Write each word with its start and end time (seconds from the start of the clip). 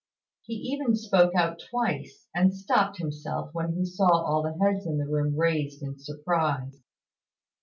He 0.41 0.53
even 0.55 0.95
spoke 0.95 1.35
out 1.35 1.61
twice, 1.69 2.25
and 2.33 2.55
stopped 2.55 2.97
himself 2.97 3.51
when 3.53 3.73
he 3.73 3.85
saw 3.85 4.09
all 4.09 4.41
the 4.41 4.57
heads 4.57 4.87
in 4.87 4.97
the 4.97 5.05
room 5.05 5.37
raised 5.37 5.83
in 5.83 5.99
surprise. 5.99 6.81